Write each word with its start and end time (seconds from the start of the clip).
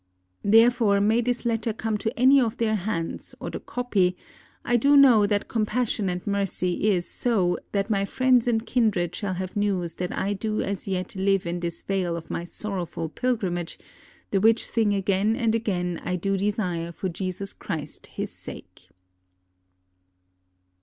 Therefore 0.43 0.99
may 0.99 1.21
this 1.21 1.45
letter 1.45 1.71
come 1.73 1.95
to 1.99 2.19
any 2.19 2.41
of 2.41 2.57
their 2.57 2.73
hands 2.73 3.35
or 3.39 3.51
the 3.51 3.59
copy, 3.59 4.17
I 4.65 4.75
do 4.75 4.97
know 4.97 5.27
that 5.27 5.47
compassion 5.47 6.09
and 6.09 6.25
mercy 6.25 6.89
is 6.89 7.05
so 7.07 7.59
that 7.71 7.91
my 7.91 8.05
friends 8.05 8.47
and 8.47 8.65
kindred 8.65 9.13
shall 9.13 9.35
have 9.35 9.55
news 9.55 9.93
that 9.97 10.11
I 10.11 10.33
do 10.33 10.59
as 10.59 10.87
yet 10.87 11.15
live 11.15 11.45
in 11.45 11.59
this 11.59 11.83
vale 11.83 12.17
of 12.17 12.31
my 12.31 12.45
sorrowful 12.45 13.09
pilgrimage; 13.09 13.77
the 14.31 14.41
which 14.41 14.65
thing 14.65 14.91
again 14.95 15.35
and 15.35 15.53
again 15.53 16.01
I 16.03 16.15
do 16.15 16.35
desire 16.35 16.91
for 16.91 17.07
Jesus 17.07 17.53
Christ 17.53 18.07
his 18.07 18.31
sake. 18.31 18.89